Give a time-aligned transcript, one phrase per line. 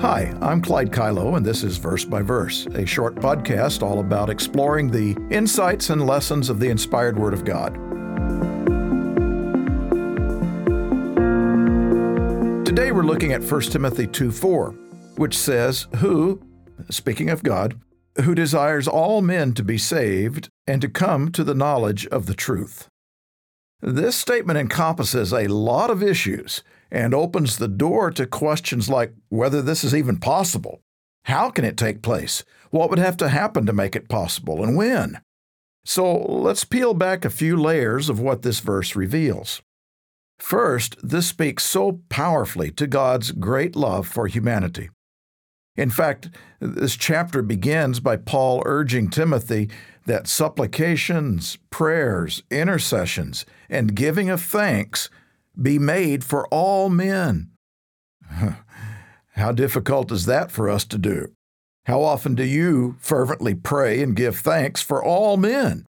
[0.00, 4.28] Hi, I'm Clyde Kilough, and this is Verse by Verse, a short podcast all about
[4.28, 7.74] exploring the insights and lessons of the inspired Word of God.
[12.66, 14.70] Today we're looking at 1 Timothy 2 4,
[15.16, 16.42] which says, Who,
[16.90, 17.80] speaking of God,
[18.24, 22.34] who desires all men to be saved and to come to the knowledge of the
[22.34, 22.88] truth.
[23.86, 29.60] This statement encompasses a lot of issues and opens the door to questions like whether
[29.60, 30.80] this is even possible.
[31.26, 32.44] How can it take place?
[32.70, 35.20] What would have to happen to make it possible, and when?
[35.84, 39.60] So let's peel back a few layers of what this verse reveals.
[40.38, 44.88] First, this speaks so powerfully to God's great love for humanity.
[45.76, 49.68] In fact, this chapter begins by Paul urging Timothy
[50.06, 55.10] that supplications, prayers, intercessions, and giving of thanks
[55.60, 57.50] be made for all men.
[59.32, 61.32] How difficult is that for us to do?
[61.86, 65.84] How often do you fervently pray and give thanks for all men?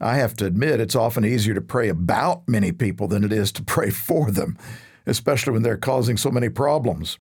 [0.00, 3.52] I have to admit, it's often easier to pray about many people than it is
[3.52, 4.58] to pray for them,
[5.06, 7.16] especially when they're causing so many problems.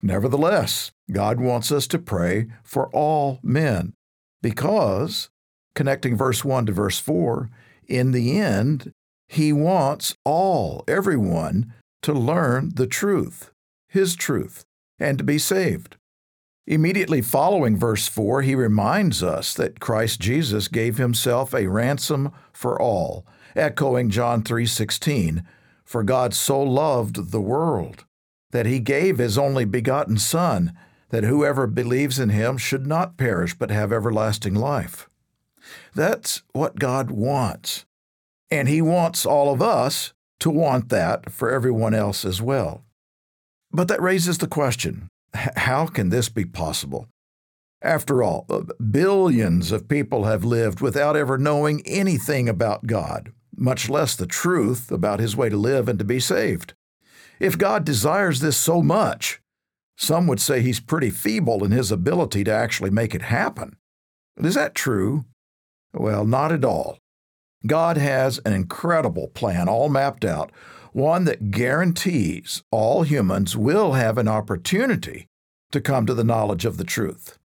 [0.00, 3.94] Nevertheless, God wants us to pray for all men
[4.40, 5.30] because,
[5.74, 7.50] connecting verse 1 to verse 4,
[7.86, 8.92] in the end,
[9.28, 13.50] he wants all, everyone, to learn the truth,
[13.88, 14.64] His truth,
[14.98, 15.96] and to be saved.
[16.66, 22.80] Immediately following verse 4, he reminds us that Christ Jesus gave himself a ransom for
[22.80, 25.42] all, echoing John 3:16,
[25.84, 28.04] "For God so loved the world
[28.52, 30.72] that he gave his only begotten son,
[31.08, 35.08] that whoever believes in him should not perish but have everlasting life."
[35.94, 37.84] That's what God wants.
[38.50, 42.84] And He wants all of us to want that for everyone else as well.
[43.72, 47.06] But that raises the question how can this be possible?
[47.82, 53.88] After all, uh, billions of people have lived without ever knowing anything about God, much
[53.88, 56.74] less the truth about His way to live and to be saved.
[57.38, 59.40] If God desires this so much,
[59.96, 63.76] some would say He's pretty feeble in His ability to actually make it happen.
[64.36, 65.24] Is that true?
[65.92, 66.98] Well, not at all.
[67.66, 70.50] God has an incredible plan all mapped out,
[70.92, 75.26] one that guarantees all humans will have an opportunity
[75.72, 77.38] to come to the knowledge of the truth.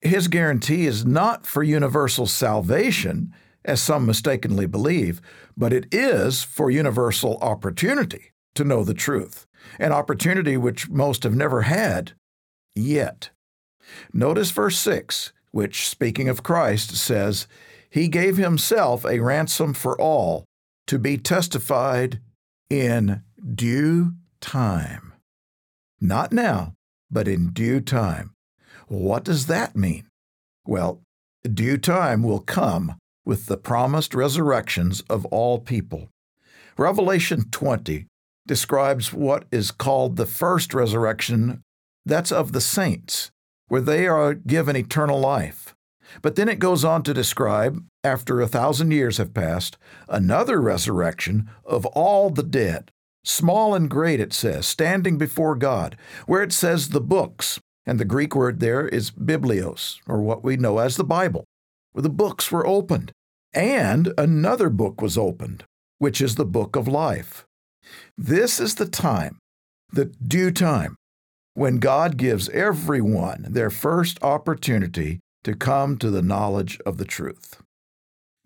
[0.00, 3.32] His guarantee is not for universal salvation,
[3.64, 5.20] as some mistakenly believe,
[5.56, 9.46] but it is for universal opportunity to know the truth,
[9.78, 12.12] an opportunity which most have never had
[12.74, 13.30] yet.
[14.12, 17.46] Notice verse 6, which, speaking of Christ, says,
[17.88, 20.44] he gave himself a ransom for all
[20.86, 22.20] to be testified
[22.68, 23.22] in
[23.54, 25.12] due time.
[26.00, 26.72] Not now,
[27.10, 28.32] but in due time.
[28.88, 30.08] What does that mean?
[30.66, 31.02] Well,
[31.44, 36.08] due time will come with the promised resurrections of all people.
[36.76, 38.06] Revelation 20
[38.46, 41.62] describes what is called the first resurrection,
[42.04, 43.30] that's of the saints,
[43.72, 45.74] where they are given eternal life.
[46.20, 49.78] But then it goes on to describe, after a thousand years have passed,
[50.10, 52.90] another resurrection of all the dead,
[53.24, 55.96] small and great, it says, standing before God,
[56.26, 60.58] where it says the books, and the Greek word there is biblios, or what we
[60.58, 61.44] know as the Bible,
[61.92, 63.10] where the books were opened.
[63.54, 65.64] And another book was opened,
[65.96, 67.46] which is the book of life.
[68.18, 69.38] This is the time,
[69.90, 70.94] the due time,
[71.54, 77.60] when God gives everyone their first opportunity to come to the knowledge of the truth.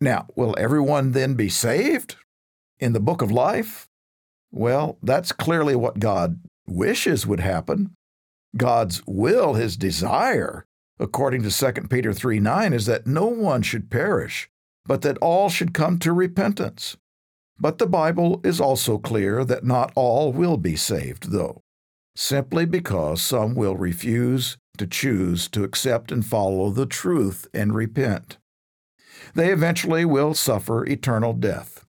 [0.01, 2.17] Now, will everyone then be saved
[2.79, 3.87] in the book of life?
[4.51, 7.95] Well, that's clearly what God wishes would happen.
[8.57, 10.65] God's will, his desire,
[10.99, 14.49] according to 2 Peter 3 9, is that no one should perish,
[14.87, 16.97] but that all should come to repentance.
[17.59, 21.63] But the Bible is also clear that not all will be saved, though,
[22.17, 28.39] simply because some will refuse to choose to accept and follow the truth and repent.
[29.35, 31.85] They eventually will suffer eternal death.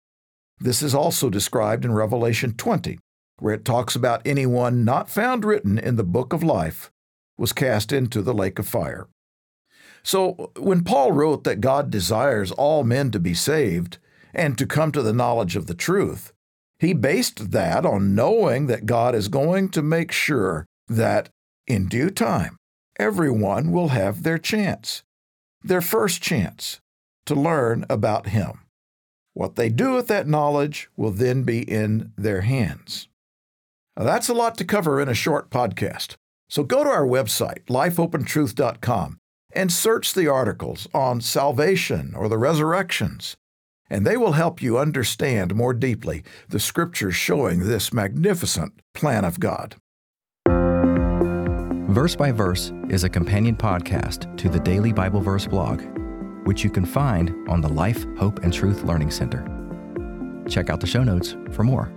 [0.60, 3.00] This is also described in Revelation 20,
[3.40, 6.92] where it talks about anyone not found written in the book of life
[7.38, 9.07] was cast into the lake of fire.
[10.04, 13.98] So, when Paul wrote that God desires all men to be saved
[14.34, 16.34] and to come to the knowledge of the truth,
[16.79, 21.29] he based that on knowing that God is going to make sure that
[21.65, 22.57] in due time
[23.00, 25.03] everyone will have their chance,
[25.63, 26.79] their first chance
[27.25, 28.62] to learn about Him.
[29.33, 33.07] What they do with that knowledge will then be in their hands.
[33.95, 36.15] Now, that's a lot to cover in a short podcast.
[36.50, 39.18] So go to our website, lifehopeandtruth.com,
[39.53, 43.35] and search the articles on salvation or the resurrections,
[43.89, 49.39] and they will help you understand more deeply the scriptures showing this magnificent plan of
[49.39, 49.75] God.
[51.89, 55.81] Verse by Verse is a companion podcast to the Daily Bible Verse blog,
[56.45, 59.45] which you can find on the Life, Hope, and Truth Learning Center.
[60.48, 61.92] Check out the show notes for more.